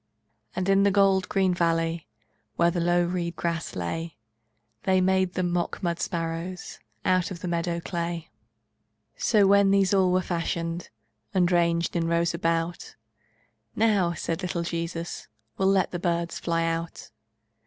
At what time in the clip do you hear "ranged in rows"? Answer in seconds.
11.51-12.33